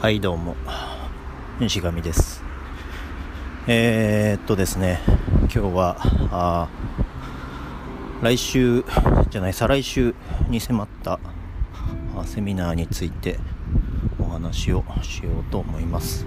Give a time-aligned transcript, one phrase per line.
[0.00, 0.56] はいどうも。
[1.58, 2.42] 西上です。
[3.66, 4.98] えー、っとですね
[5.42, 6.70] 今日は
[8.22, 8.82] 来週
[9.28, 10.14] じゃない再来週
[10.48, 11.20] に迫った
[12.24, 13.38] セミナーについて
[14.18, 16.24] お話をしようと思います。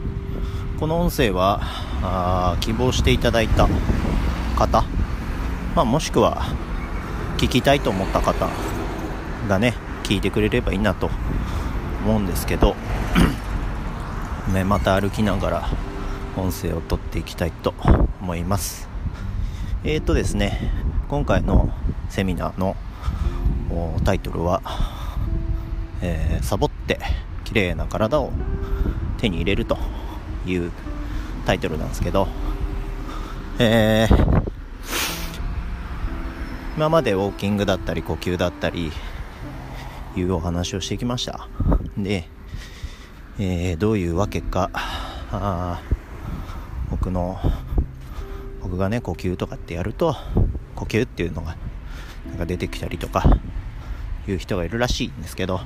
[0.80, 3.68] この音声は希望していただいた
[4.56, 4.84] 方、
[5.76, 6.44] まあ、もしくは
[7.38, 8.52] 聞きたいと思った方
[9.50, 11.10] がね聞いてくれればいいなと
[12.06, 12.76] 思うんですけど
[14.52, 15.70] ね、また歩きながら
[16.36, 17.74] 音声を撮っていきたいと
[18.22, 18.90] 思います。
[19.84, 20.72] えーとですね
[21.10, 21.70] 今回の
[22.10, 22.76] セミナーの
[24.04, 24.62] タイトルは、
[26.02, 27.00] えー、サボって
[27.44, 28.32] 綺麗な体を
[29.18, 29.78] 手に入れると
[30.46, 30.72] いう
[31.46, 32.28] タイトルなんですけど、
[33.60, 34.44] えー、
[36.76, 38.92] 今までウォーキングだったり呼吸だったり
[40.16, 41.48] いうお話をしてきました。
[41.98, 42.28] で、
[43.40, 44.70] えー、どういうわけか。
[46.92, 47.40] 僕の
[48.62, 50.16] 僕がね呼吸とかってやると
[50.76, 51.58] 呼吸っていうのが
[52.30, 53.40] なんか出てきたりとか
[54.28, 55.62] いう人がいるらしいんですけど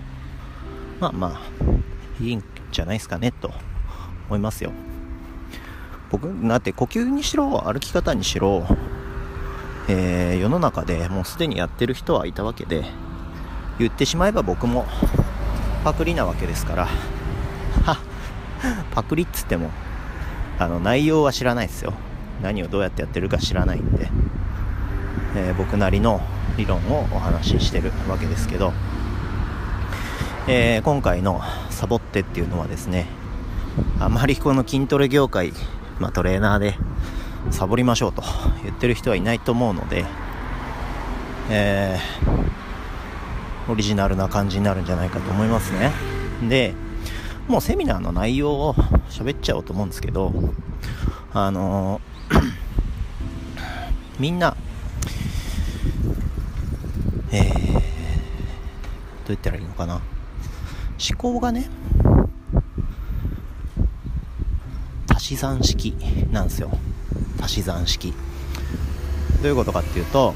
[1.01, 3.51] まあまあいいんじゃないですかねと
[4.27, 4.71] 思いますよ。
[6.09, 8.65] 僕だって呼吸にしろ歩き方にしろ、
[9.89, 12.85] えー、世の中でもうすでにやってる人はいたわけで
[13.77, 14.85] 言ってしまえば僕も
[15.83, 16.87] パクリなわけですから
[18.93, 19.71] パクリっつっても
[20.59, 21.93] あの内容は知らないですよ。
[22.41, 24.09] 何をどうやってやってるか知らないんで、
[25.35, 26.21] えー、僕なりの
[26.55, 28.73] 理論をお話ししてるわけですけど、
[30.47, 33.07] えー、今回のサボってっていうのはですね
[33.99, 35.51] あまりこの筋トレ業界、
[35.99, 36.75] まあ、トレーナーで
[37.51, 38.23] サボりましょうと
[38.63, 40.05] 言ってる人はいないと思うので、
[41.49, 45.91] えー、オリジナルな感じになるんじゃないかと思いますね。
[46.47, 46.73] で
[47.47, 48.73] もうセミナーの内容を
[49.09, 50.33] 喋っちゃおうと思うんですけど、
[51.33, 52.41] あのー、
[54.19, 54.55] みんな、
[57.31, 57.81] えー、どう
[59.27, 60.01] 言ったらいいのかな。
[60.99, 61.69] 思考がね、
[65.15, 65.95] 足し算式
[66.31, 66.71] なんですよ。
[67.41, 68.13] 足し算式。
[69.41, 70.33] どういうことかっていうと、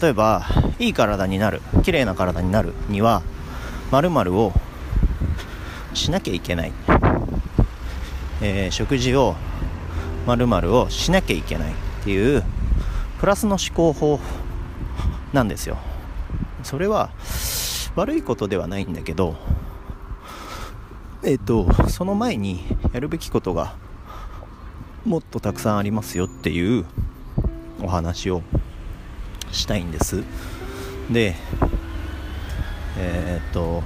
[0.00, 0.46] 例えば、
[0.78, 3.22] いい体になる、綺麗な体になるには、
[3.90, 4.52] 〇〇を
[5.94, 6.72] しなきゃいけない、
[8.40, 9.36] えー、食事を
[10.26, 11.74] まるをしなきゃいけないっ
[12.04, 12.44] ていう
[13.18, 14.20] プラスの思考法
[15.32, 15.78] なんですよ。
[16.62, 17.10] それは
[17.96, 19.36] 悪いことではないんだけど
[21.22, 23.74] えっ、とその前にやるべきことが
[25.04, 26.86] もっとたくさんありますよっていう
[27.82, 28.42] お話を
[29.50, 30.22] したいんです。
[31.10, 31.34] で
[32.96, 33.82] えっ、と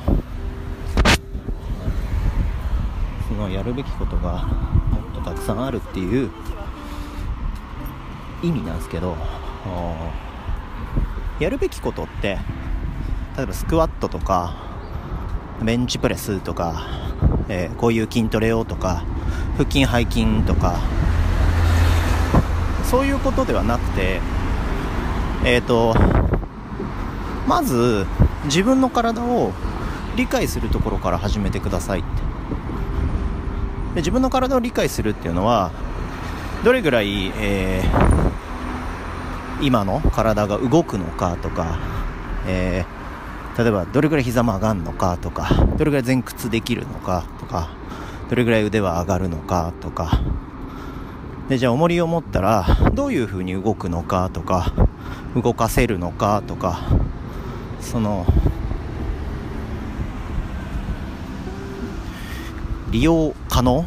[3.34, 4.44] そのやるべきことが
[4.92, 6.30] もっとたくさんあるっていう
[8.44, 9.16] 意味なんですけど
[11.40, 12.38] やるべきことって
[13.36, 14.54] 例えばスクワットとか
[15.60, 16.84] ベンチプレスとか、
[17.48, 19.02] えー、こういう筋トレをとか
[19.56, 20.76] 腹筋背筋とか
[22.84, 24.20] そういうことではなくて
[25.44, 25.96] えっ、ー、と
[27.48, 28.06] まず
[28.44, 29.52] 自分の体を
[30.14, 32.23] 理解するところから始めてくださいって。
[33.94, 35.70] で自分の体を理解するっていうのは
[36.64, 41.78] どれぐらい、えー、今の体が動くのかとか、
[42.46, 47.70] えー、例えばどれぐらい膝曲がんのかとかどれぐらい前屈できるのかとか
[48.28, 50.20] どれぐらい腕は上がるのかとか。
[51.48, 54.72] でじゃあ重りを持ったらどういう風に動くのかとか
[55.34, 56.80] 動かせるのかとか
[57.80, 58.24] その
[62.94, 63.84] 利用可能？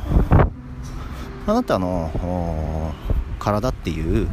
[1.48, 2.94] あなたの
[3.40, 4.28] 体っていう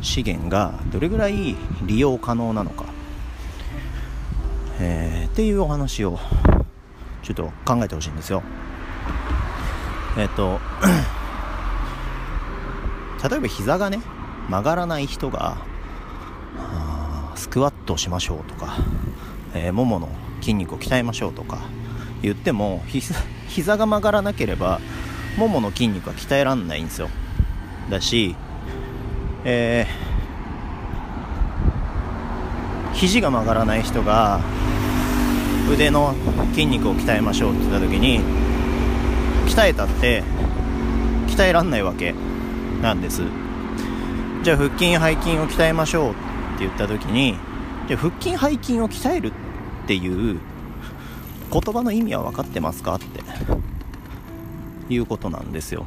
[0.00, 2.86] 資源がどれぐらい利用可能なのか、
[4.80, 6.18] えー、っていうお話を
[7.22, 8.42] ちょっと考えてほしいんですよ。
[10.16, 10.60] えっ、ー、と
[13.28, 14.00] 例えば膝がね
[14.48, 15.58] 曲がらない人が
[17.34, 18.78] スクワットしましょうとか、
[19.52, 20.08] えー、ももの
[20.40, 21.58] 筋肉を鍛えましょうとか
[22.22, 23.14] 言っても膝
[23.56, 24.80] 膝が曲がらなければ
[25.38, 27.08] ももの筋肉は鍛えらんないんですよ。
[27.88, 28.36] だし
[29.46, 34.40] えー、肘が曲がらない人が
[35.72, 36.14] 腕の
[36.50, 38.20] 筋肉を鍛えましょうって言った時に
[39.48, 40.22] 鍛えたって
[41.28, 42.14] 鍛えらんないわけ
[42.82, 43.22] なんです。
[44.42, 46.18] じゃあ腹筋背筋を鍛えましょうって
[46.60, 47.36] 言った時に
[47.88, 49.32] じゃあ腹筋背筋を鍛える
[49.84, 50.40] っていう
[51.52, 52.96] 言葉の意味は分かってますか？
[52.96, 53.06] って。
[54.88, 55.84] いうことなんですよ。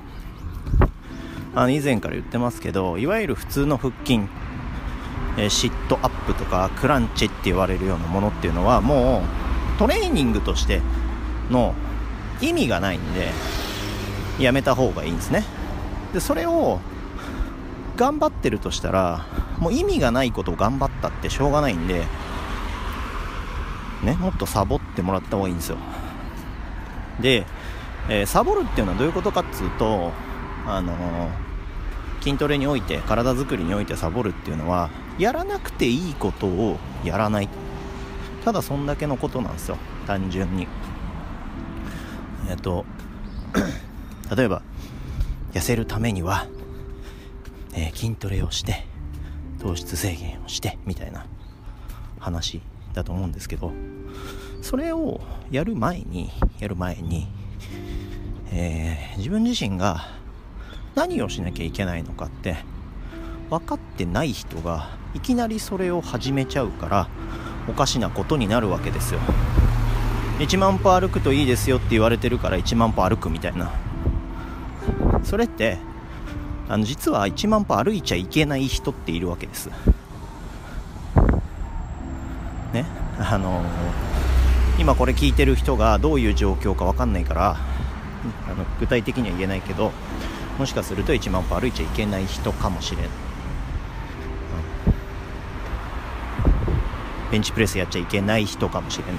[1.55, 4.19] あの以前から言ってますけどいわゆる普通の腹筋、
[5.37, 9.23] えー、シットアップとかクランチって言われるようなものっていうのはも
[9.75, 10.81] うトレーニングとして
[11.49, 11.73] の
[12.41, 13.29] 意味がないんで
[14.37, 15.45] やめた方がいいんですね。
[16.13, 16.79] でそれを
[17.95, 19.25] 頑張ってるとしたら
[19.59, 22.03] もう意味がないことを頑張ったってしょうがないんで
[24.03, 25.77] ねもっとサボってもらった方がいいんですよ。
[27.19, 27.45] で、
[28.09, 30.11] えー、サボるっていうのはどういうことかっつうと
[30.65, 31.29] あのー、
[32.23, 37.49] 筋トレにおいて体づくりにおいてサボるっていうのはやらなくていいことをやらない。
[38.45, 39.77] ただそんだけのことなんですよ。
[40.07, 40.67] 単純に。
[42.49, 42.85] えっと
[44.35, 44.61] 例えば
[45.53, 46.47] 痩せるためには、
[47.73, 48.85] えー、筋トレをして
[49.59, 51.25] 糖質制限をしてみたいな
[52.19, 52.61] 話。
[52.93, 53.71] だと思うんですけど
[54.61, 55.21] それを
[55.51, 57.27] やる前にやる前に、
[58.51, 60.07] えー、自分自身が
[60.95, 62.57] 何をしなきゃいけないのかって
[63.49, 67.09] 分かってない人がいきなりそれを始めちゃうから
[67.67, 69.19] おかしなことになるわけですよ。
[70.39, 73.71] 1万歩歩くといいですよって言われてるから1万歩歩くみたいな。
[75.23, 75.77] それって
[76.67, 79.69] あの実は1万歩歩いちゃいけない人っているわけです。
[82.73, 82.85] ね。
[83.19, 83.63] あの
[84.79, 87.57] 今これ聞いてる人がどういう状況か分かんないから
[88.47, 89.91] あの具体的には言えないけど
[90.57, 93.09] もしかすると1万歩歩いちゃいけない人かもしれない、
[97.31, 99.15] ベンチプレスやっちゃいけない人かもしれない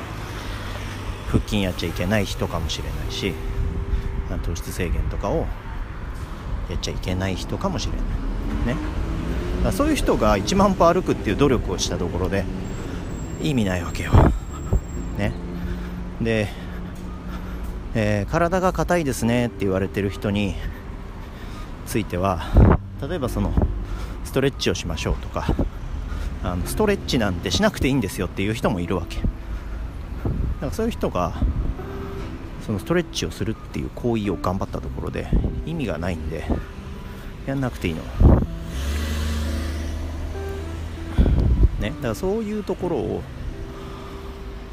[1.29, 3.35] 腹筋やっちゃいけない人かもしれないし
[4.43, 5.47] 糖質制限とかを
[6.69, 12.45] やっちゃいけない人かもしれないねそういう人が1万歩歩くっていう努力をしたところで
[13.43, 14.13] 意味ないわけよ。
[15.19, 15.33] ね。
[16.21, 16.49] で、
[17.95, 20.55] えー、体が硬いですねって言われてる人に
[21.87, 23.53] ついては例えばその
[24.25, 25.47] ストレッチをしましょうとか
[26.45, 29.17] あのストレッチなんてしなくていいんですよっていう人もいるわけ。
[29.17, 29.29] だか
[30.67, 31.33] らそういう人が
[32.65, 35.27] そのストレッチをするっていう行為を頑張ったところで
[35.67, 36.45] 意味がないんで
[37.47, 38.30] やんなくていいの。
[41.81, 41.91] ね。
[41.91, 43.23] だからそういうところを、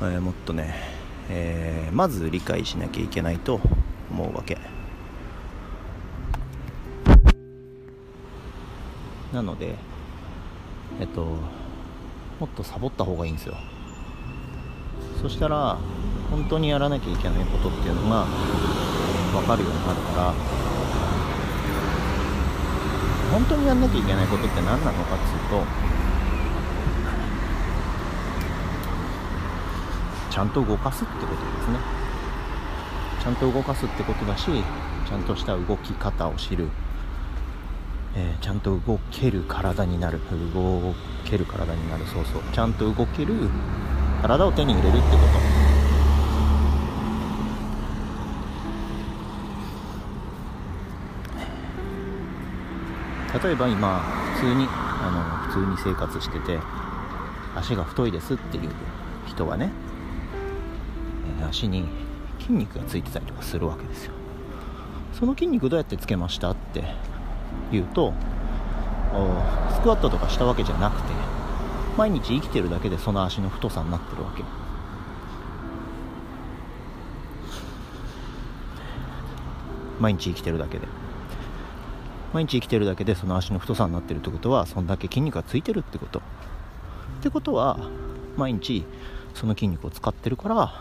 [0.01, 0.75] えー、もっとね、
[1.29, 3.59] えー、まず理解しなきゃいけないと
[4.11, 4.57] 思うわけ。
[9.33, 9.75] なので
[10.99, 11.25] えっと
[12.39, 13.55] もっとサボった方がいいんですよ。
[15.21, 15.77] そしたら
[16.29, 18.25] 本当にやらなきゃいけないことっていうのが
[19.33, 20.33] 分かるようになるから
[23.31, 25.63] 本当にやんなきゃいけないことって何なのかっつうと
[30.37, 31.79] ちゃんと動かすってことですね。
[33.23, 36.69] ちゃんと動かすってことだしちゃんとした動き方を知る、
[38.15, 40.19] えー、ちゃんと動ける体になる。
[40.53, 40.93] 動
[41.25, 42.05] ける体になる。
[42.05, 42.43] そうそう。
[42.53, 43.33] ちゃんと動ける
[44.21, 45.17] 体を手に入れるってこ
[53.39, 53.43] と。
[53.43, 54.01] 例えば今
[54.35, 56.59] 普通にあの普通に生活してて
[57.55, 58.69] 足が太いですっていう
[59.25, 59.71] 人はね
[61.49, 61.85] 足に
[62.39, 64.13] 筋肉がついてたりとかするわけですよ。
[65.13, 66.83] その筋肉どうやってつけましたって
[67.71, 68.13] 言うと
[69.73, 71.07] スクワットとかしたわけじゃなくて
[71.97, 74.43] 毎日生きてるだけでその足の太さになってるわけ。
[79.99, 80.87] 毎日生きてるだけで。
[82.33, 86.19] 毎日生きてるだけでその足の太さになってるってことはそんだけ筋肉がついてるってこと。
[86.19, 86.21] っ
[87.23, 87.79] てことは
[88.35, 88.85] 毎日
[89.33, 90.71] その筋肉を使ってるから、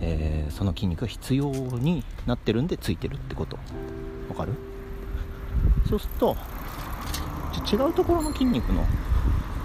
[0.00, 3.56] えー、その筋肉が必要になってるんでついてるってこと。
[4.28, 4.52] わかる？
[5.88, 6.36] そうすると
[7.72, 8.84] 違うところの筋肉の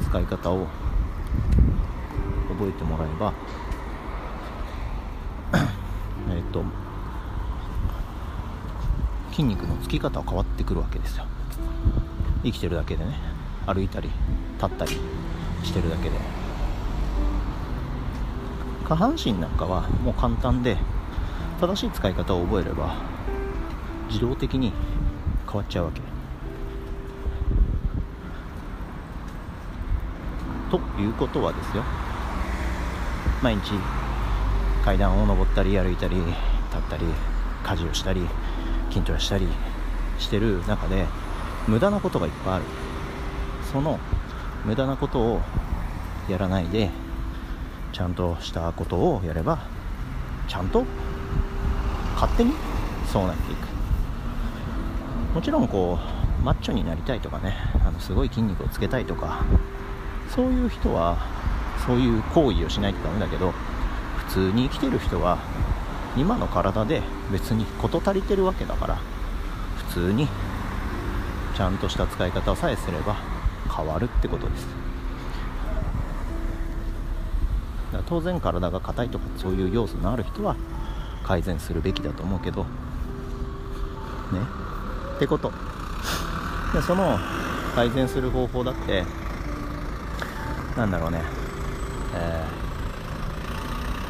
[0.03, 0.67] 使い方を
[2.49, 3.33] 覚えてもらえば
[6.29, 6.63] えっと
[9.31, 11.25] 筋肉のつき方は変わってくるわけですよ。
[12.43, 13.13] 生きてるだけでね。
[13.65, 14.09] 歩いたり
[14.61, 14.91] 立ったり
[15.63, 16.17] してるだけで。
[18.89, 20.75] 下半身なんかはもう簡単で
[21.61, 22.95] 正しい使い方を覚えれば
[24.07, 24.73] 自動的に
[25.45, 26.01] 変わっちゃうわけ。
[30.71, 31.83] ということはですよ。
[33.43, 33.73] 毎日
[34.83, 36.27] 階段を上ったり歩いたり立
[36.79, 37.05] ったり
[37.63, 38.27] 家事をしたり
[38.89, 39.47] 筋トレしたり
[40.17, 41.05] してる中で
[41.67, 42.63] 無駄なことがいっぱいある。
[43.71, 43.99] その
[44.65, 45.41] 無駄なことを
[46.27, 46.89] やらないで
[47.99, 49.59] ちゃんとしたことをやれば
[50.47, 50.85] ちゃんと
[52.15, 52.53] 勝手に
[53.11, 53.67] そうなっていく。
[55.35, 55.99] もちろんこ
[56.41, 59.43] うマッチョになりたいとかねあのすごい筋肉をつけたいとか
[60.33, 61.17] そういう人は
[61.85, 63.51] そういう行為をしないとダメだけど
[64.15, 65.37] 普通に生きてる人は
[66.15, 67.01] 今の体で
[67.33, 68.95] 別に事足りてるわけだから
[69.89, 70.29] 普通に
[71.53, 73.17] ちゃんとした使い方さえすれば
[73.75, 74.78] 変わるってことです。
[78.07, 80.55] 当然体が硬いとかそういう要素のある人は
[81.23, 82.63] 改善するべきだと思うけど。
[82.63, 82.67] ね。
[85.15, 85.51] ってこと。
[86.73, 87.17] でその
[87.75, 89.03] 改善する方法だって
[90.77, 91.21] なんだろうね、
[92.13, 92.45] え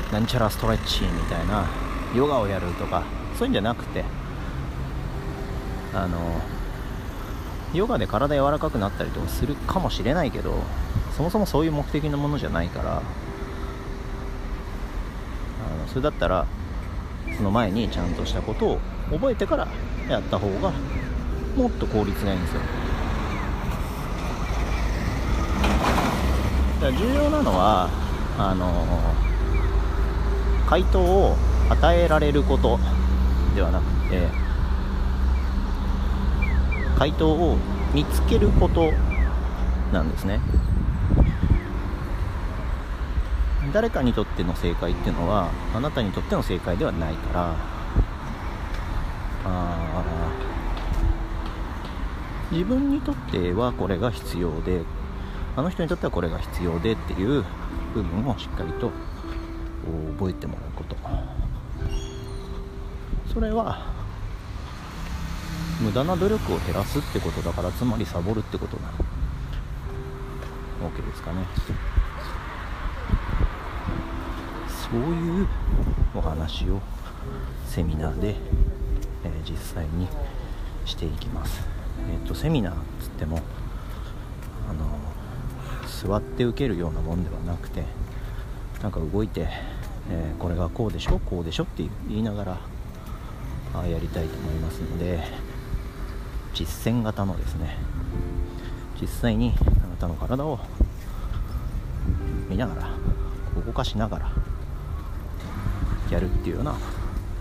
[0.10, 1.66] ー、なんちゃらストレッチみたいな
[2.14, 3.04] ヨガをやるとか
[3.38, 4.04] そういうんじゃなくて
[5.94, 6.20] あの
[7.74, 10.56] ヨガで体柔らかくなったりとかするかもしれないけど
[11.16, 13.02] そもそもそういう目的のものじゃないから
[15.90, 16.46] それだったら
[17.36, 18.80] その前にちゃんとしたことを
[19.12, 19.68] 覚えてから
[20.08, 20.72] やった方が
[21.56, 22.62] もっと効率がいいんですよ。
[26.82, 27.90] だから重要なのは
[28.38, 28.88] あの
[30.68, 31.36] 回答を
[31.70, 32.80] 与えられること
[33.56, 34.28] ではなくて
[36.98, 37.58] 回答を
[37.94, 38.92] 見つけること
[39.92, 40.40] なんですね。
[43.74, 47.56] 誰かにとっての正解っていうのはあなたにとっての正解ではないから。
[49.46, 50.04] あ
[52.52, 54.82] 自分にとってはこれが必要で
[55.56, 57.46] あの人にとってはこれが必要でっていう
[57.94, 58.92] 部分をしっかりと
[60.18, 60.96] 覚えてもらうこと。
[63.34, 63.86] それは
[65.80, 68.92] 無駄な努力を減らすってことだからつまりサボるってことなわ
[70.96, 71.46] けですかね。
[74.92, 75.48] そういう
[76.16, 76.82] お話を
[77.68, 78.36] セミナーで、
[79.24, 80.08] えー、実際に
[80.86, 81.62] していきます。
[82.12, 83.40] えっ、ー、とセミナーっつっても
[84.68, 85.00] あの
[85.88, 87.84] 座って受けるようなもんではなくて
[88.82, 89.48] なんか動いて、
[90.10, 92.58] えー、これがこうでしょこうでしょって言いながら
[93.76, 95.20] あやりたいと思いますので
[96.54, 97.78] 実践型のですね
[99.00, 99.54] 実際に
[99.84, 100.60] あなたの体を
[102.50, 102.90] 見ながら
[103.64, 104.32] 動かしながら
[106.12, 106.76] やるっていうような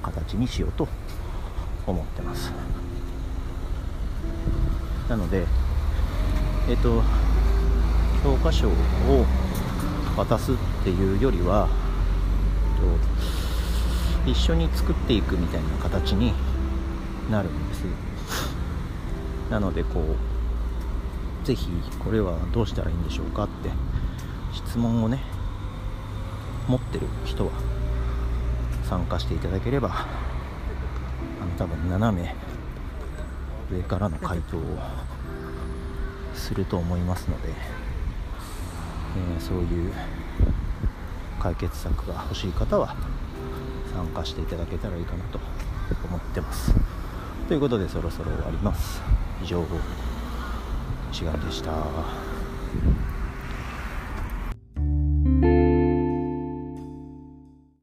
[0.02, 0.88] 形にしようと
[1.87, 2.52] 思ってます。
[5.08, 5.46] なので
[6.68, 7.02] えっ、と
[8.22, 8.72] 教科書を
[10.16, 11.68] 渡すっていうよりは、
[14.25, 16.34] えっと、一緒に作っていくみたいな形に
[17.30, 17.84] なるんです。
[19.50, 21.68] なのでこうぜひ
[22.04, 23.70] これはどうしたらいいんでしょうかって
[24.52, 25.20] 質問をね
[26.66, 27.52] 持ってる人は
[28.88, 32.35] 参加していただければあの多分斜め
[33.71, 34.61] 上からの回答を
[36.35, 37.50] すると思いますので、
[39.37, 39.92] えー、そういう
[41.38, 42.97] 解決策が欲しい方は
[43.92, 45.38] 参加していただけたらいいかなと
[46.04, 46.75] 思ってます。
[47.47, 49.02] ということでそろそろ終わります。
[49.42, 49.64] 以上
[51.12, 51.73] 志願でした。